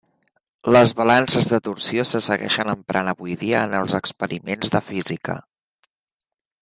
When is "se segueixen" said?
2.11-2.73